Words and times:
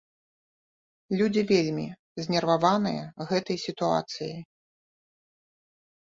Людзі 1.17 1.41
вельмі 1.51 1.83
знерваваныя 2.25 3.03
гэтай 3.33 3.57
сітуацыяй. 3.65 4.41